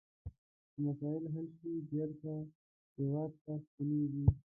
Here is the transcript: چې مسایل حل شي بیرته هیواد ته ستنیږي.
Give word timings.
چې 0.71 0.77
مسایل 0.85 1.23
حل 1.33 1.47
شي 1.57 1.71
بیرته 1.89 2.33
هیواد 2.97 3.31
ته 3.43 3.53
ستنیږي. 3.65 4.25